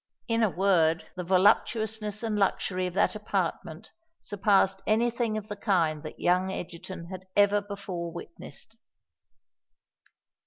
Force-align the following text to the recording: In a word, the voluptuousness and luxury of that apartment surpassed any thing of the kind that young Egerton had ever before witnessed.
In 0.27 0.41
a 0.41 0.49
word, 0.49 1.05
the 1.15 1.23
voluptuousness 1.23 2.23
and 2.23 2.35
luxury 2.35 2.87
of 2.87 2.95
that 2.95 3.13
apartment 3.13 3.91
surpassed 4.19 4.81
any 4.87 5.11
thing 5.11 5.37
of 5.37 5.47
the 5.47 5.55
kind 5.55 6.01
that 6.01 6.19
young 6.19 6.49
Egerton 6.51 7.05
had 7.05 7.27
ever 7.35 7.61
before 7.61 8.11
witnessed. 8.11 8.77